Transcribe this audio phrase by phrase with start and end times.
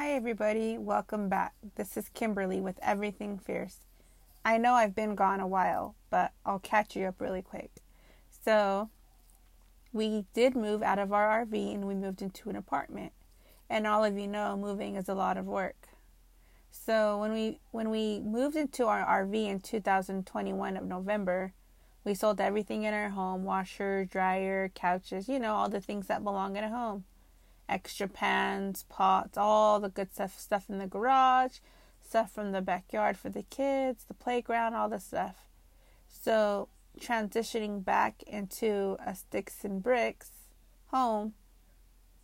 [0.00, 0.78] Hi, everybody.
[0.78, 1.54] Welcome back.
[1.74, 3.78] This is Kimberly with Everything Fierce.
[4.44, 7.72] I know I've been gone a while, but I'll catch you up really quick.
[8.44, 8.90] So,
[9.92, 13.12] we did move out of our RV and we moved into an apartment.
[13.68, 15.88] And all of you know, moving is a lot of work.
[16.70, 21.54] So, when we when we moved into our RV in 2021 of November,
[22.04, 26.22] we sold everything in our home, washer, dryer, couches, you know, all the things that
[26.22, 27.02] belong in a home
[27.68, 31.58] extra pans, pots, all the good stuff, stuff in the garage,
[32.06, 35.46] stuff from the backyard for the kids, the playground, all the stuff.
[36.08, 36.68] So
[37.00, 40.30] transitioning back into a sticks and bricks
[40.86, 41.34] home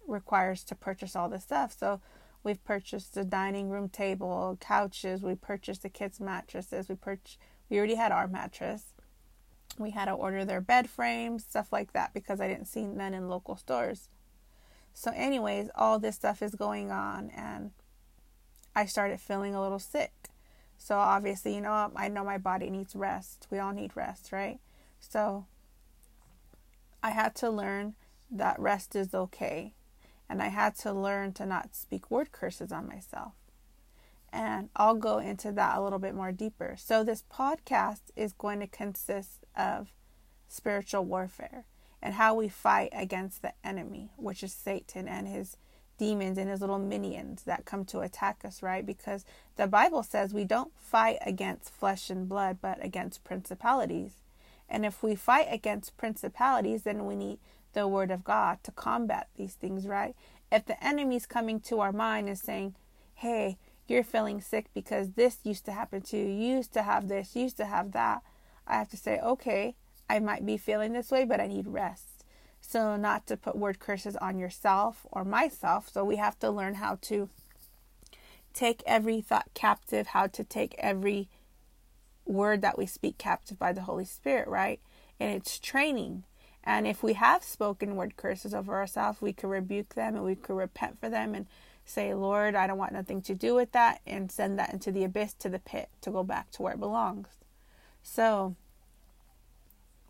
[0.06, 1.74] requires to purchase all this stuff.
[1.78, 2.00] So
[2.42, 7.38] we've purchased a dining room table, couches, we purchased the kids' mattresses, we purchased
[7.68, 8.92] we already had our mattress.
[9.78, 13.14] We had to order their bed frames, stuff like that because I didn't see none
[13.14, 14.08] in local stores.
[14.96, 17.72] So, anyways, all this stuff is going on, and
[18.76, 20.12] I started feeling a little sick.
[20.78, 23.48] So, obviously, you know, I know my body needs rest.
[23.50, 24.60] We all need rest, right?
[25.00, 25.46] So,
[27.02, 27.94] I had to learn
[28.30, 29.74] that rest is okay.
[30.28, 33.34] And I had to learn to not speak word curses on myself.
[34.32, 36.76] And I'll go into that a little bit more deeper.
[36.78, 39.92] So, this podcast is going to consist of
[40.48, 41.64] spiritual warfare
[42.04, 45.56] and how we fight against the enemy, which is Satan and his
[45.96, 48.84] demons and his little minions that come to attack us, right?
[48.84, 49.24] Because
[49.56, 54.12] the Bible says we don't fight against flesh and blood, but against principalities.
[54.68, 57.38] And if we fight against principalities, then we need
[57.72, 60.14] the word of God to combat these things, right?
[60.52, 62.74] If the enemy's coming to our mind and saying,
[63.14, 63.56] hey,
[63.88, 67.34] you're feeling sick because this used to happen to you, you used to have this,
[67.34, 68.22] you used to have that,
[68.66, 69.74] I have to say, okay,
[70.08, 72.24] I might be feeling this way, but I need rest.
[72.60, 75.90] So, not to put word curses on yourself or myself.
[75.90, 77.28] So, we have to learn how to
[78.54, 81.28] take every thought captive, how to take every
[82.24, 84.80] word that we speak captive by the Holy Spirit, right?
[85.20, 86.24] And it's training.
[86.62, 90.34] And if we have spoken word curses over ourselves, we could rebuke them and we
[90.34, 91.46] could repent for them and
[91.84, 95.04] say, Lord, I don't want nothing to do with that, and send that into the
[95.04, 97.28] abyss, to the pit, to go back to where it belongs.
[98.02, 98.56] So,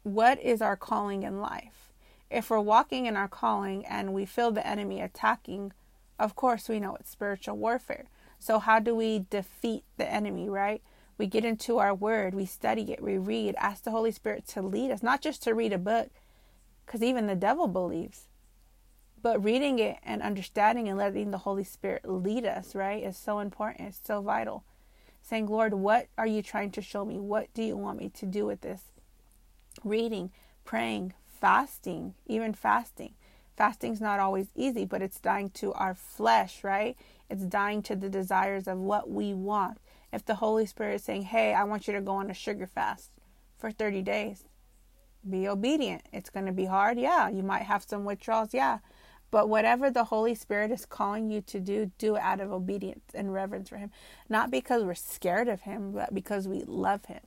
[0.05, 1.93] what is our calling in life?
[2.31, 5.73] If we're walking in our calling and we feel the enemy attacking,
[6.19, 8.05] of course we know it's spiritual warfare.
[8.39, 10.83] So, how do we defeat the enemy, right?
[11.17, 14.63] We get into our word, we study it, we read, ask the Holy Spirit to
[14.63, 16.11] lead us, not just to read a book,
[16.85, 18.29] because even the devil believes,
[19.23, 23.39] but reading it and understanding and letting the Holy Spirit lead us, right, is so
[23.39, 23.89] important.
[23.89, 24.65] It's so vital.
[25.23, 27.19] Saying, Lord, what are you trying to show me?
[27.19, 28.83] What do you want me to do with this?
[29.83, 30.31] Reading,
[30.65, 33.15] praying, fasting, even fasting.
[33.57, 36.97] Fasting's not always easy, but it's dying to our flesh, right?
[37.31, 39.79] It's dying to the desires of what we want.
[40.13, 42.67] If the Holy Spirit is saying, Hey, I want you to go on a sugar
[42.67, 43.11] fast
[43.57, 44.45] for 30 days,
[45.29, 46.03] be obedient.
[46.13, 46.99] It's going to be hard.
[46.99, 47.29] Yeah.
[47.29, 48.53] You might have some withdrawals.
[48.53, 48.79] Yeah.
[49.31, 53.05] But whatever the Holy Spirit is calling you to do, do it out of obedience
[53.15, 53.91] and reverence for Him.
[54.29, 57.21] Not because we're scared of Him, but because we love Him.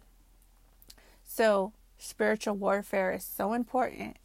[1.26, 4.18] So Spiritual warfare is so important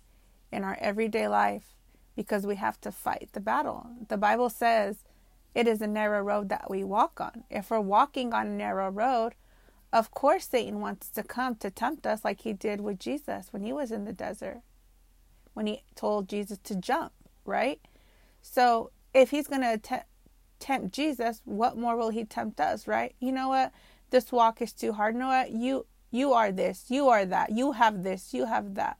[0.50, 1.74] in our everyday life
[2.14, 3.86] because we have to fight the battle.
[4.08, 5.04] The Bible says
[5.54, 7.44] it is a narrow road that we walk on.
[7.50, 9.34] If we're walking on a narrow road,
[9.92, 13.62] of course Satan wants to come to tempt us like he did with Jesus when
[13.62, 14.60] he was in the desert,
[15.54, 17.12] when he told Jesus to jump,
[17.44, 17.80] right?
[18.42, 20.06] So if he's going to att-
[20.58, 23.14] tempt Jesus, what more will he tempt us, right?
[23.20, 23.72] You know what?
[24.10, 25.14] This walk is too hard.
[25.14, 25.50] You know what?
[25.50, 28.98] You you are this, you are that, you have this, you have that.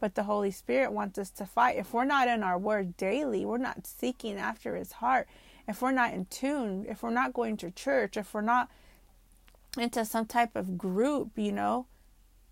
[0.00, 1.76] But the Holy Spirit wants us to fight.
[1.76, 5.28] If we're not in our word daily, we're not seeking after his heart,
[5.68, 8.70] if we're not in tune, if we're not going to church, if we're not
[9.78, 11.86] into some type of group, you know,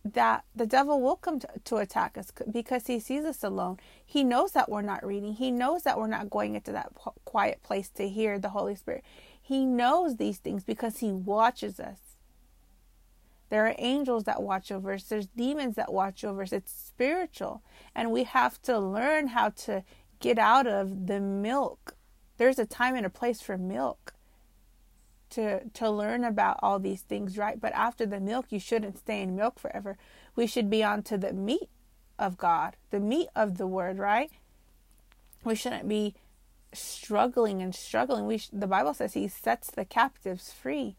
[0.04, 3.78] that the devil will come to, to, attack us because he sees us alone.
[4.04, 5.34] He knows that we're not reading.
[5.34, 6.92] He knows that we're not going into that
[7.24, 9.02] quiet place to hear the Holy Spirit.
[9.40, 12.07] He knows these things because he watches us.
[13.50, 15.04] There are angels that watch over us.
[15.04, 16.52] There's demons that watch over us.
[16.52, 17.62] It's spiritual.
[17.94, 19.84] And we have to learn how to
[20.20, 21.96] get out of the milk.
[22.36, 24.14] There's a time and a place for milk
[25.30, 27.60] to to learn about all these things, right?
[27.60, 29.96] But after the milk, you shouldn't stay in milk forever.
[30.36, 31.68] We should be on to the meat
[32.18, 34.30] of God, the meat of the word, right?
[35.44, 36.14] We shouldn't be
[36.72, 38.26] struggling and struggling.
[38.26, 40.96] We sh- the Bible says he sets the captives free.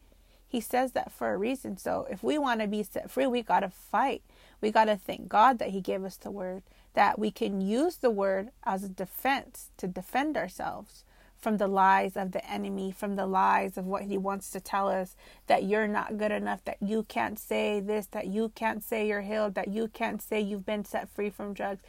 [0.49, 1.77] He says that for a reason.
[1.77, 4.23] So if we want to be set free, we got to fight.
[4.61, 6.63] We got to thank God that He gave us the word,
[6.95, 11.03] that we can use the word as a defense to defend ourselves
[11.39, 14.89] from the lies of the enemy, from the lies of what he wants to tell
[14.89, 15.15] us
[15.47, 19.21] that you're not good enough, that you can't say this, that you can't say you're
[19.21, 21.81] healed, that you can't say you've been set free from drugs.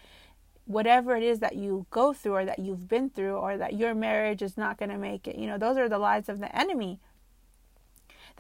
[0.66, 3.92] Whatever it is that you go through or that you've been through or that your
[3.92, 6.54] marriage is not going to make it, you know, those are the lies of the
[6.56, 7.00] enemy.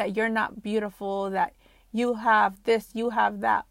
[0.00, 1.52] That you're not beautiful, that
[1.92, 3.66] you have this, you have that.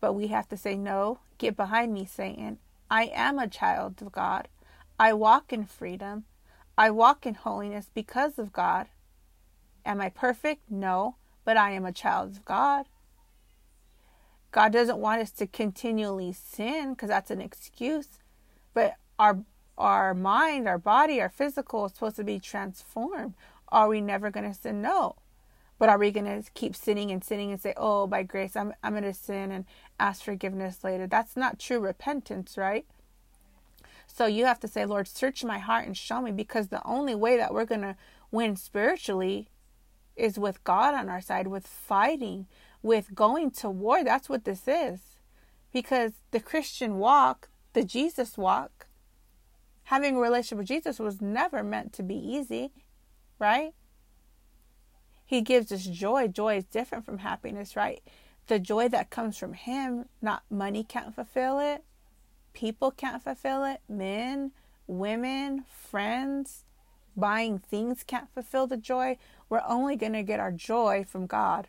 [0.00, 2.56] But we have to say, no, get behind me, Satan.
[2.90, 4.48] I am a child of God.
[4.98, 6.24] I walk in freedom.
[6.78, 8.86] I walk in holiness because of God.
[9.84, 10.62] Am I perfect?
[10.70, 12.86] No, but I am a child of God.
[14.52, 18.08] God doesn't want us to continually sin because that's an excuse.
[18.72, 19.40] But our
[19.76, 23.34] our mind, our body, our physical is supposed to be transformed.
[23.68, 24.80] Are we never going to sin?
[24.80, 25.16] No.
[25.78, 28.72] But are we going to keep sinning and sinning and say, "Oh, by grace, I'm
[28.82, 29.64] I'm going to sin and
[30.00, 31.06] ask forgiveness later"?
[31.06, 32.86] That's not true repentance, right?
[34.06, 37.14] So you have to say, Lord, search my heart and show me because the only
[37.14, 37.96] way that we're going to
[38.30, 39.48] win spiritually
[40.16, 42.46] is with God on our side, with fighting,
[42.82, 44.02] with going to war.
[44.02, 45.00] That's what this is.
[45.72, 48.86] Because the Christian walk, the Jesus walk,
[49.84, 52.70] having a relationship with Jesus was never meant to be easy,
[53.38, 53.74] right?
[55.26, 56.28] He gives us joy.
[56.28, 58.02] Joy is different from happiness, right?
[58.46, 61.82] The joy that comes from Him, not money can't fulfill it
[62.56, 64.50] people can't fulfill it, men,
[64.86, 66.64] women, friends,
[67.14, 69.18] buying things can't fulfill the joy.
[69.50, 71.68] We're only going to get our joy from God.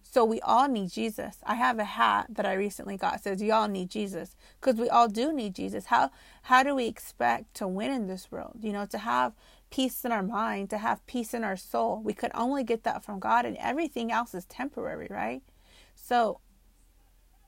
[0.00, 1.38] So we all need Jesus.
[1.44, 4.88] I have a hat that I recently got says you all need Jesus because we
[4.88, 5.86] all do need Jesus.
[5.86, 6.10] How
[6.42, 8.58] how do we expect to win in this world?
[8.60, 9.32] You know, to have
[9.72, 12.00] peace in our mind, to have peace in our soul.
[12.04, 15.42] We could only get that from God and everything else is temporary, right?
[15.96, 16.40] So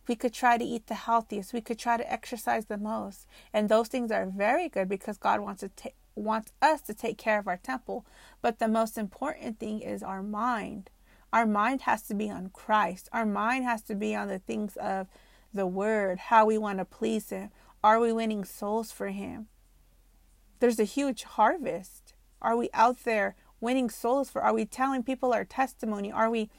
[0.08, 1.52] we could try to eat the healthiest.
[1.52, 3.26] We could try to exercise the most.
[3.52, 5.70] And those things are very good because God wants to
[6.16, 8.06] wants us to take care of our temple.
[8.40, 10.90] But the most important thing is our mind.
[11.32, 13.08] Our mind has to be on Christ.
[13.12, 15.08] Our mind has to be on the things of
[15.52, 17.50] the word, how we want to please him.
[17.82, 19.48] Are we winning souls for him?
[20.60, 22.03] There's a huge harvest.
[22.44, 24.42] Are we out there winning souls for?
[24.42, 26.12] Are we telling people our testimony?
[26.12, 26.50] Are we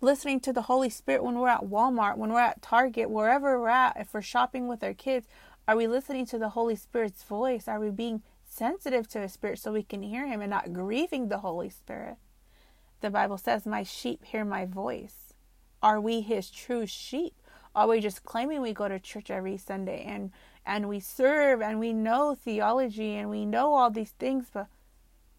[0.00, 3.68] listening to the Holy Spirit when we're at Walmart, when we're at Target, wherever we're
[3.68, 5.28] at, if we're shopping with our kids?
[5.68, 7.68] Are we listening to the Holy Spirit's voice?
[7.68, 11.28] Are we being sensitive to His Spirit so we can hear Him and not grieving
[11.28, 12.16] the Holy Spirit?
[13.00, 15.34] The Bible says, My sheep hear my voice.
[15.80, 17.34] Are we His true sheep?
[17.74, 20.30] Are we just claiming we go to church every Sunday and
[20.66, 24.68] and we serve and we know theology and we know all these things, but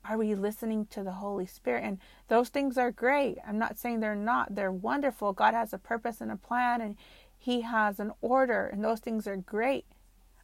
[0.07, 1.83] are we listening to the Holy Spirit?
[1.83, 3.37] And those things are great.
[3.47, 4.53] I'm not saying they're not.
[4.53, 5.33] They're wonderful.
[5.33, 6.95] God has a purpose and a plan, and
[7.37, 9.85] He has an order, and those things are great.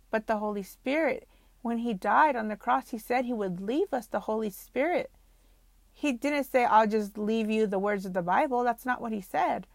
[0.10, 1.28] But the Holy Spirit,
[1.62, 5.12] when He died on the cross, He said He would leave us the Holy Spirit.
[5.94, 8.64] He didn't say, I'll just leave you the words of the Bible.
[8.64, 9.68] That's not what He said.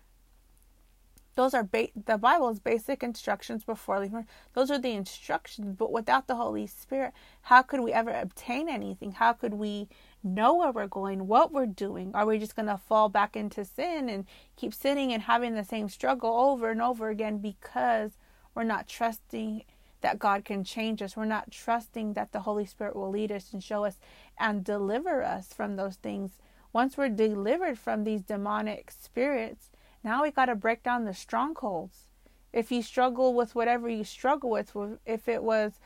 [1.37, 4.27] Those are ba- the Bible's basic instructions before leaving.
[4.55, 7.13] Those are the instructions, but without the Holy Spirit,
[7.43, 9.13] how could we ever obtain anything?
[9.13, 9.89] How could we
[10.25, 12.11] know where we're going, what we're doing?
[12.15, 15.65] Are we just going to fall back into sin and keep sinning and having the
[15.65, 18.13] same struggle over and over again because
[18.55, 19.63] we're not trusting
[20.01, 21.17] that God can change us?
[21.17, 23.99] We're not trusting that the Holy Spirit will lead us and show us
[24.39, 26.33] and deliver us from those things.
[26.73, 29.71] Once we're delivered from these demonic spirits,
[30.07, 32.05] now we got to break down the strongholds.
[32.53, 34.73] If you struggle with whatever you struggle with,
[35.05, 35.81] if it was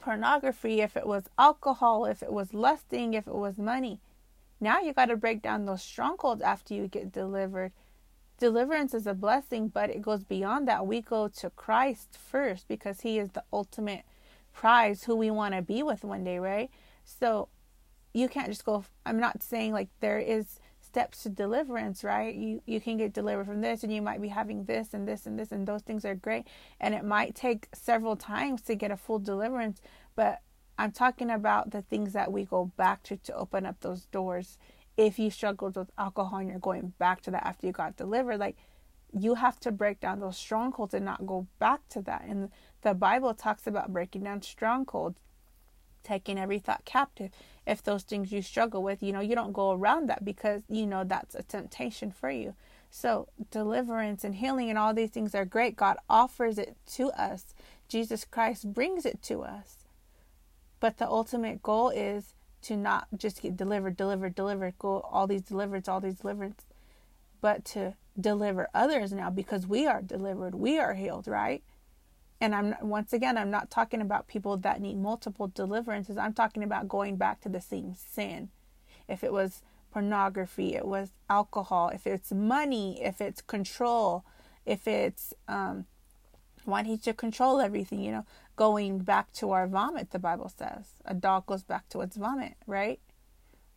[0.00, 3.98] pornography, if it was alcohol, if it was lusting, if it was money,
[4.60, 7.72] now you got to break down those strongholds after you get delivered.
[8.38, 10.86] Deliverance is a blessing, but it goes beyond that.
[10.86, 14.04] We go to Christ first because He is the ultimate
[14.52, 16.70] prize who we want to be with one day, right?
[17.04, 17.48] So
[18.12, 18.84] you can't just go.
[19.04, 20.60] I'm not saying like there is
[20.94, 22.32] steps to deliverance, right?
[22.36, 25.26] You you can get delivered from this and you might be having this and this
[25.26, 26.46] and this and those things are great
[26.80, 29.80] and it might take several times to get a full deliverance,
[30.14, 30.40] but
[30.78, 34.56] I'm talking about the things that we go back to to open up those doors.
[34.96, 38.38] If you struggled with alcohol and you're going back to that after you got delivered,
[38.38, 38.56] like
[39.12, 42.22] you have to break down those strongholds and not go back to that.
[42.28, 42.50] And
[42.82, 45.18] the Bible talks about breaking down strongholds,
[46.04, 47.32] taking every thought captive
[47.66, 50.86] if those things you struggle with, you know, you don't go around that because you
[50.86, 52.54] know that's a temptation for you.
[52.90, 55.74] So, deliverance and healing and all these things are great.
[55.76, 57.54] God offers it to us,
[57.88, 59.78] Jesus Christ brings it to us.
[60.80, 65.42] But the ultimate goal is to not just get delivered, delivered, delivered, go all these
[65.42, 66.64] deliverance, all these deliverance,
[67.40, 71.62] but to deliver others now because we are delivered, we are healed, right?
[72.40, 76.16] And I'm once again, I'm not talking about people that need multiple deliverances.
[76.18, 78.50] I'm talking about going back to the same sin.
[79.08, 79.62] If it was
[79.94, 84.24] pornography, it was alcohol, if it's money, if it's control,
[84.66, 85.86] if it's um,
[86.66, 88.26] wanting to control everything, you know,
[88.56, 90.86] going back to our vomit, the Bible says.
[91.04, 93.00] A dog goes back to its vomit, right?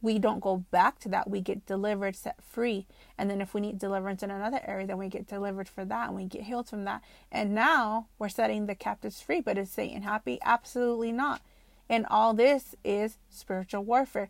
[0.02, 1.30] We don't go back to that.
[1.30, 2.86] We get delivered, set free.
[3.18, 6.08] And then if we need deliverance in another area, then we get delivered for that
[6.08, 7.04] and we get healed from that.
[7.32, 9.42] And now we're setting the captives free.
[9.42, 10.40] But is Satan happy?
[10.44, 11.42] Absolutely not.
[11.90, 14.30] And all this is spiritual warfare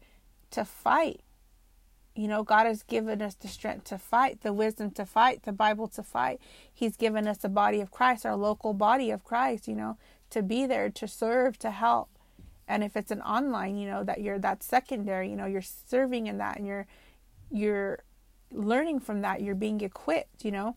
[0.52, 1.22] to fight
[2.18, 5.52] you know, God has given us the strength to fight, the wisdom to fight, the
[5.52, 6.42] Bible to fight.
[6.74, 9.98] He's given us the body of Christ, our local body of Christ, you know,
[10.32, 12.10] to be there, to serve, to help.
[12.68, 16.28] And if it's an online, you know, that you're that secondary, you know, you're serving
[16.28, 16.88] in that and you're
[17.50, 18.04] you're
[18.52, 20.76] learning from that, you're being equipped, you know.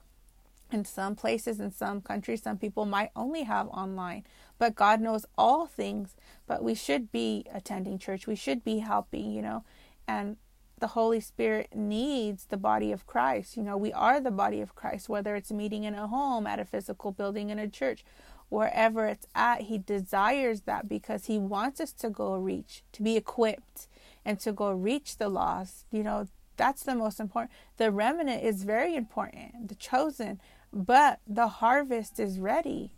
[0.72, 4.22] In some places, in some countries, some people might only have online,
[4.56, 6.14] but God knows all things.
[6.46, 9.64] But we should be attending church, we should be helping, you know,
[10.06, 10.36] and
[10.80, 13.56] the Holy Spirit needs the body of Christ.
[13.56, 16.58] You know, we are the body of Christ, whether it's meeting in a home, at
[16.58, 18.04] a physical building, in a church,
[18.50, 19.62] wherever it's at.
[19.62, 23.88] He desires that because He wants us to go reach, to be equipped,
[24.24, 25.86] and to go reach the lost.
[25.90, 26.28] You know,
[26.58, 27.52] that's the most important.
[27.78, 30.40] The remnant is very important, the chosen,
[30.72, 32.90] but the harvest is ready.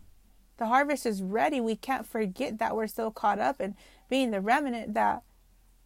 [0.57, 1.61] The harvest is ready.
[1.61, 3.75] We can't forget that we're so caught up in
[4.09, 5.23] being the remnant that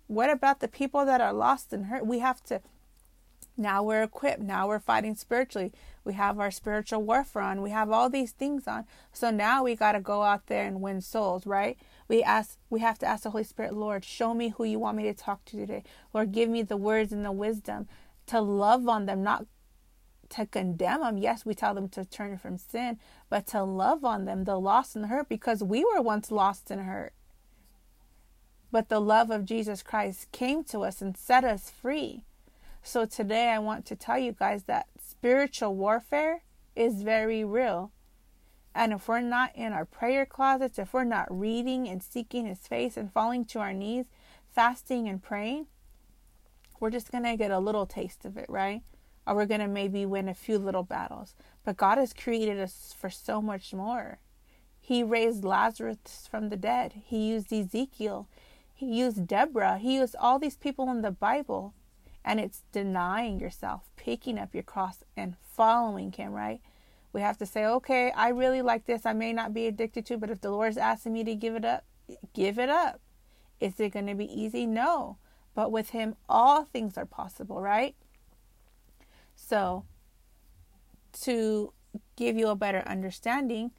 [0.08, 2.06] what about the people that are lost and hurt?
[2.06, 2.62] We have to
[3.58, 4.42] now we're equipped.
[4.42, 5.74] Now we're fighting spiritually.
[6.04, 7.62] We have our spiritual warfare on.
[7.62, 8.86] We have all these things on.
[9.12, 11.78] So now we got to go out there and win souls, right?
[12.08, 14.98] We ask we have to ask the Holy Spirit, Lord, show me who you want
[14.98, 15.84] me to talk to today.
[16.14, 17.88] Lord, give me the words and the wisdom
[18.28, 19.46] to love on them, not
[20.30, 21.18] to condemn them.
[21.18, 23.00] Yes, we tell them to turn from sin,
[23.30, 26.70] but to love on them, the lost and the hurt, because we were once lost
[26.70, 27.14] and hurt.
[28.72, 32.24] But the love of Jesus Christ came to us and set us free.
[32.88, 37.92] So today I want to tell you guys that spiritual warfare is very real.
[38.74, 42.60] And if we're not in our prayer closets, if we're not reading and seeking His
[42.60, 44.06] face and falling to our knees,
[44.56, 45.68] fasting and praying,
[46.80, 48.84] we're just going to get a little taste of it, right?
[49.28, 51.36] Or we're going to maybe win a few little battles.
[51.66, 54.20] But God has created us for so much more.
[54.80, 58.30] He raised Lazarus from the dead, He used Ezekiel,
[58.78, 59.80] he used Deborah.
[59.80, 61.74] He used all these people in the Bible.
[62.24, 66.60] And it's denying yourself, picking up your cross, and following Him, right?
[67.14, 69.06] We have to say, okay, I really like this.
[69.06, 71.66] I may not be addicted to, but if the Lord's asking me to give it
[71.66, 71.86] up,
[72.34, 73.00] give it up.
[73.60, 74.66] Is it going to be easy?
[74.66, 75.18] No.
[75.56, 77.96] But with Him, all things are possible, right?
[79.36, 79.86] So,
[81.22, 81.74] to
[82.16, 83.72] give you a better understanding,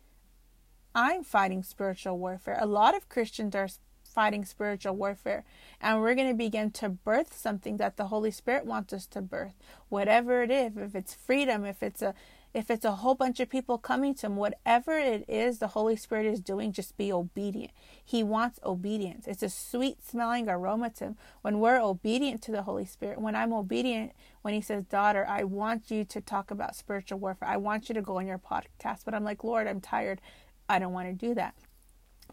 [0.94, 2.58] I'm fighting spiritual warfare.
[2.60, 3.68] A lot of Christians are
[4.12, 5.44] fighting spiritual warfare.
[5.80, 9.20] And we're going to begin to birth something that the Holy Spirit wants us to
[9.20, 9.54] birth.
[9.88, 12.14] Whatever it is, if it's freedom, if it's a
[12.54, 15.96] if it's a whole bunch of people coming to him, whatever it is the Holy
[15.96, 17.72] Spirit is doing, just be obedient.
[18.02, 19.26] He wants obedience.
[19.26, 21.16] It's a sweet smelling aroma to him.
[21.42, 25.44] When we're obedient to the Holy Spirit, when I'm obedient, when he says, Daughter, I
[25.44, 27.48] want you to talk about spiritual warfare.
[27.48, 29.04] I want you to go on your podcast.
[29.04, 30.20] But I'm like, Lord, I'm tired.
[30.68, 31.54] I don't want to do that.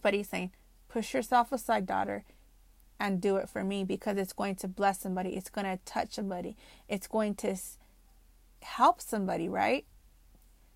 [0.01, 0.51] But he's saying,
[0.95, 2.23] Push yourself aside, daughter,
[3.01, 5.35] and do it for me because it's going to bless somebody.
[5.35, 6.55] It's going to touch somebody.
[6.87, 7.57] It's going to
[8.61, 9.85] help somebody, right?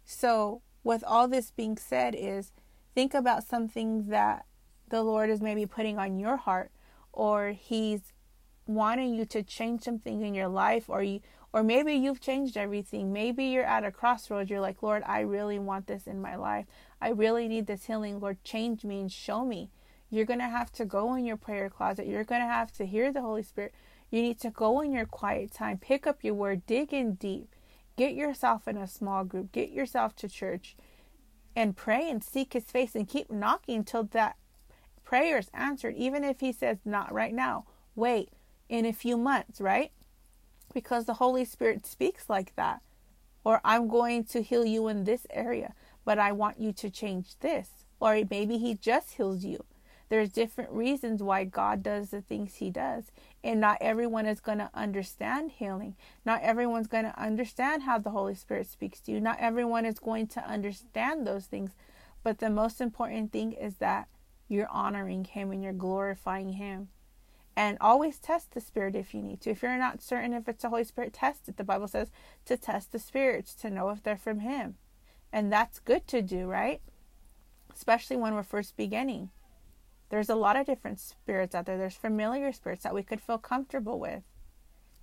[0.03, 2.51] So, with all this being said, is
[2.93, 4.45] think about something that
[4.89, 6.71] the Lord is maybe putting on your heart,
[7.13, 8.11] or He's
[8.67, 11.21] wanting you to change something in your life, or you,
[11.53, 13.13] or maybe you've changed everything.
[13.13, 14.49] Maybe you're at a crossroads.
[14.49, 16.65] You're like, Lord, I really want this in my life.
[16.99, 18.19] I really need this healing.
[18.19, 19.69] Lord, change me and show me.
[20.09, 22.07] You're going to have to go in your prayer closet.
[22.07, 23.73] You're going to have to hear the Holy Spirit.
[24.09, 27.55] You need to go in your quiet time, pick up your word, dig in deep,
[27.95, 30.75] get yourself in a small group, get yourself to church,
[31.55, 34.35] and pray and seek His face and keep knocking till that
[35.03, 35.95] prayer is answered.
[35.95, 38.29] Even if He says, Not right now, wait
[38.67, 39.91] in a few months, right?
[40.73, 42.81] Because the Holy Spirit speaks like that.
[43.43, 45.73] Or I'm going to heal you in this area,
[46.03, 47.69] but I want you to change this.
[47.99, 49.65] Or maybe He just heals you
[50.09, 53.05] there's different reasons why God does the things he does.
[53.43, 55.95] And not everyone is going to understand healing.
[56.25, 59.19] Not everyone's going to understand how the Holy Spirit speaks to you.
[59.19, 61.71] Not everyone is going to understand those things.
[62.23, 64.07] But the most important thing is that
[64.47, 66.89] you're honoring him and you're glorifying him.
[67.55, 69.51] And always test the spirit if you need to.
[69.51, 71.57] If you're not certain if it's the Holy Spirit, test it.
[71.57, 72.09] The Bible says
[72.45, 74.75] to test the spirits to know if they're from him.
[75.31, 76.81] And that's good to do, right?
[77.79, 79.29] especially when we're first beginning.
[80.09, 81.77] There's a lot of different spirits out there.
[81.77, 84.23] There's familiar spirits that we could feel comfortable with,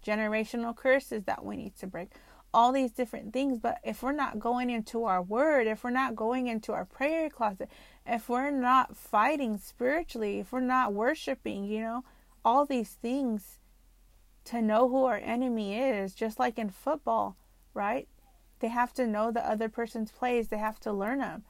[0.05, 2.11] generational curses that we need to break,
[2.53, 3.59] all these different things.
[3.59, 7.31] But if we're not going into our word, if we're not going into our prayer
[7.31, 7.71] closet,
[8.07, 12.05] if we're not fighting spiritually, if we're not worshiping, you know,
[12.45, 13.59] all these things
[14.45, 17.37] to know who our enemy is, just like in football,
[17.75, 18.09] right?
[18.61, 21.45] They have to know the other person's plays, they have to learn them.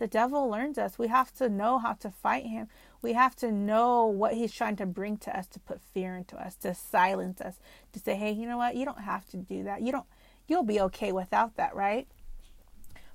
[0.00, 0.98] The devil learns us.
[0.98, 2.68] We have to know how to fight him.
[3.02, 6.40] We have to know what he's trying to bring to us to put fear into
[6.42, 7.60] us, to silence us,
[7.92, 8.76] to say, "Hey, you know what?
[8.76, 9.82] You don't have to do that.
[9.82, 10.06] You don't
[10.46, 12.08] you'll be okay without that, right?"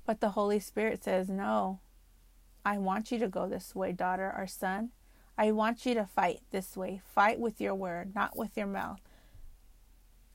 [0.06, 1.80] But the Holy Spirit says, "No.
[2.64, 4.92] I want you to go this way, daughter or son.
[5.40, 7.02] I want you to fight this way.
[7.04, 9.02] Fight with your word, not with your mouth.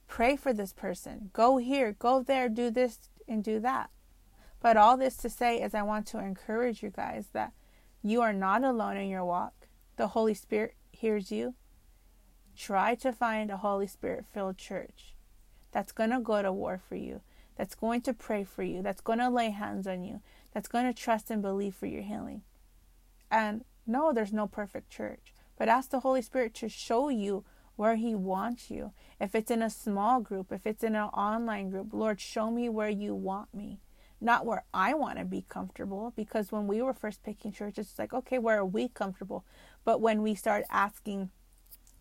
[0.09, 1.31] Pray for this person.
[1.33, 3.91] Go here, go there, do this and do that."
[4.61, 7.53] But all this to say is I want to encourage you guys that
[8.03, 9.69] you are not alone in your walk.
[9.97, 11.55] The Holy Spirit hears you.
[12.57, 15.15] Try to find a Holy Spirit filled church
[15.73, 17.21] that's going to go to war for you,
[17.57, 20.21] that's going to pray for you, that's going to lay hands on you,
[20.53, 22.43] that's going to trust and believe for your healing.
[23.31, 27.45] And no, there's no perfect church, but ask the Holy Spirit to show you
[27.77, 28.93] where He wants you.
[29.21, 32.69] If it's in a small group, if it's in an online group, Lord, show me
[32.69, 33.79] where you want me
[34.21, 36.13] not where I want to be comfortable.
[36.15, 39.45] Because when we were first picking churches, it's like, okay, where are we comfortable?
[39.85, 41.31] But when we started asking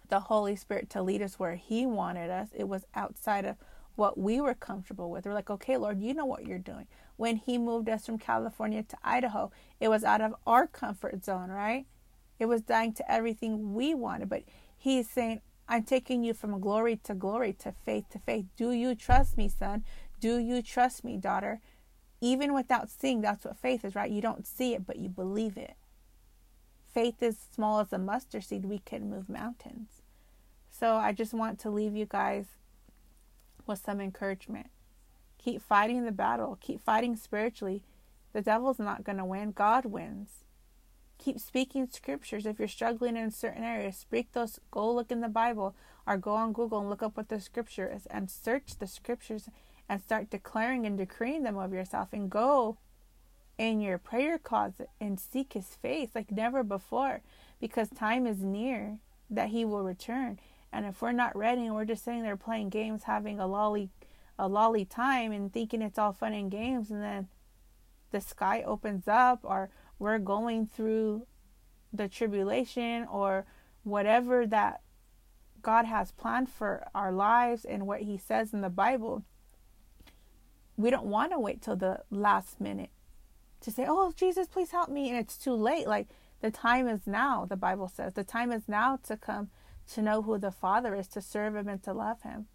[0.10, 3.56] the Holy Spirit to lead us where He wanted us, it was outside of
[3.96, 5.26] what we were comfortable with.
[5.26, 6.88] We're like, okay, Lord, you know what you're doing.
[7.16, 11.50] When He moved us from California to Idaho, it was out of our comfort zone,
[11.50, 11.86] right?
[12.40, 14.30] It was dying to everything we wanted.
[14.30, 14.44] But
[14.78, 18.46] He's saying, I'm taking you from glory to glory, to faith to faith.
[18.58, 19.84] Do you trust me, son?
[20.20, 21.60] Do you trust me, daughter?
[22.22, 24.12] Even without seeing, that's what faith is, right?
[24.12, 25.76] You don't see it, but you believe it.
[26.94, 28.66] Faith is small as a mustard seed.
[28.66, 30.02] We can move mountains.
[30.70, 32.46] So I just want to leave you guys
[33.66, 34.68] with some encouragement.
[35.38, 36.58] Keep fighting the battle.
[36.60, 37.84] Keep fighting spiritually.
[38.34, 39.52] The devil's not going to win.
[39.52, 40.30] God wins.
[41.18, 42.46] Keep speaking scriptures.
[42.46, 44.60] If you're struggling in certain areas, speak those.
[44.72, 45.76] Go look in the Bible
[46.08, 49.50] or go on Google and look up what the scripture is and search the scriptures
[49.90, 52.78] and start declaring and decreeing them of yourself and go
[53.58, 57.22] in your prayer closet and seek his face like never before
[57.60, 59.00] because time is near
[59.30, 60.40] that he will return.
[60.72, 63.90] And if we're not ready and we're just sitting there playing games having a lolly
[64.38, 67.28] a lolly time and thinking it's all fun and games and then
[68.12, 71.28] the sky opens up or we're going through
[71.92, 73.46] the tribulation or
[73.84, 74.82] whatever that
[75.62, 79.26] God has planned for our lives and what he says in the Bible
[80.80, 82.90] we don't want to wait till the last minute
[83.60, 85.88] to say, "Oh, Jesus, please help me," and it's too late.
[85.88, 86.08] Like
[86.40, 88.14] the time is now, the Bible says.
[88.14, 89.50] The time is now to come
[89.94, 92.48] to know who the Father is, to serve him and to love him.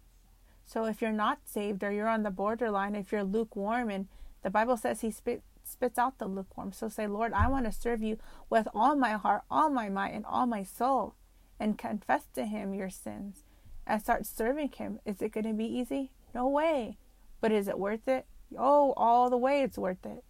[0.65, 4.07] So if you're not saved or you're on the borderline, if you're lukewarm and
[4.41, 6.71] the Bible says he spit, spits out the lukewarm.
[6.71, 8.17] So say, Lord, I want to serve you
[8.49, 11.13] with all my heart, all my might, and all my soul,
[11.59, 13.43] and confess to him your sins
[13.85, 14.99] and start serving him.
[15.05, 16.11] Is it going to be easy?
[16.33, 16.97] No way.
[17.45, 18.25] But is it worth it?
[18.57, 20.23] Oh, all the way it's worth it.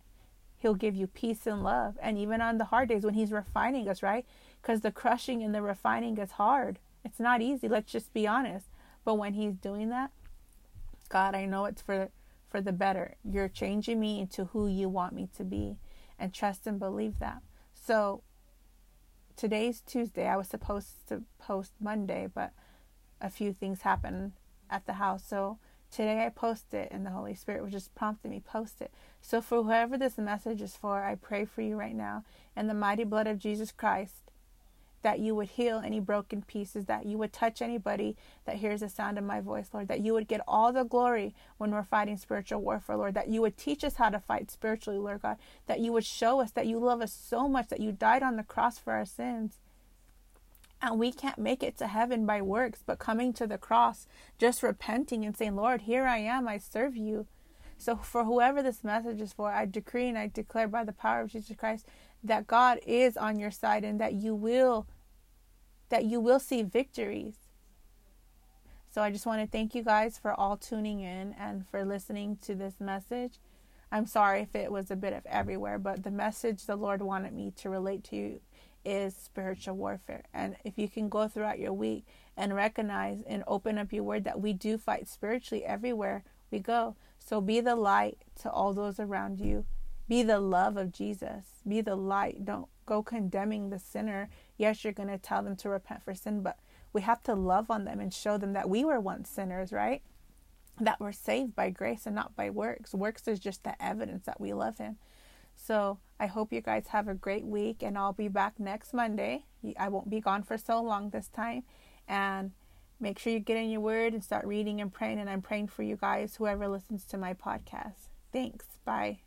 [0.58, 1.98] He'll give you peace and love.
[2.02, 4.26] And even on the hard days when He's refining us, right?
[4.62, 6.78] Because the crushing and the refining is hard.
[7.06, 7.70] It's not easy.
[7.70, 8.66] Let's just be honest.
[9.06, 10.12] But when He's doing that,
[11.08, 12.10] God, I know it's for
[12.50, 13.16] for the better.
[13.24, 15.78] You're changing me into who you want me to be,
[16.20, 17.42] and trust and believe that.
[17.74, 18.24] So
[19.38, 20.28] today's Tuesday.
[20.28, 22.52] I was supposed to post Monday, but
[23.22, 24.34] a few things happened
[24.70, 25.24] at the house.
[25.26, 25.60] So
[25.96, 28.92] Today I post it, and the Holy Spirit was just prompting me post it.
[29.22, 32.74] So for whoever this message is for, I pray for you right now in the
[32.74, 34.30] mighty blood of Jesus Christ
[35.04, 38.90] that you would heal any broken pieces, that you would touch anybody that hears the
[38.90, 42.18] sound of my voice, Lord, that you would get all the glory when we're fighting
[42.18, 45.80] spiritual warfare, Lord, that you would teach us how to fight spiritually, Lord God, that
[45.80, 48.44] you would show us that you love us so much that you died on the
[48.44, 49.60] cross for our sins
[50.82, 54.08] and we can't make it to heaven by works, but coming to the cross,
[54.38, 57.28] just repenting and saying, Lord, here I am, I serve you.
[57.78, 61.22] So, for whoever this message is for, I decree and I declare by the power
[61.22, 61.86] of Jesus Christ
[62.24, 64.88] that God is on your side and that you will
[65.90, 67.36] that you will see victories.
[68.90, 72.38] So I just want to thank you guys for all tuning in and for listening
[72.44, 73.40] to this message.
[73.92, 77.34] I'm sorry if it was a bit of everywhere, but the message the Lord wanted
[77.34, 78.42] me to relate to you
[78.86, 80.24] is spiritual warfare.
[80.34, 82.06] And if you can go throughout your week
[82.38, 86.96] and recognize and open up your word that we do fight spiritually everywhere we go.
[87.20, 89.66] So be the light to all those around you
[90.08, 91.46] Be the love of Jesus.
[91.68, 92.46] Be the light.
[92.46, 94.30] Don't go condemning the sinner.
[94.58, 96.60] Yes, you're going to tell them to repent for sin, but
[96.94, 100.04] we have to love on them and show them that we were once sinners, right?
[100.80, 102.94] That we're saved by grace and not by works.
[102.94, 104.98] Works is just the evidence that we love Him.
[105.56, 109.46] So I hope you guys have a great week, and I'll be back next Monday.
[109.78, 111.64] I won't be gone for so long this time.
[112.08, 112.52] And
[113.00, 115.20] make sure you get in your word and start reading and praying.
[115.20, 118.10] And I'm praying for you guys, whoever listens to my podcast.
[118.32, 118.66] Thanks.
[118.86, 119.25] Bye.